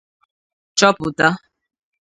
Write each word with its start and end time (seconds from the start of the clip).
chọpụta 0.77 1.27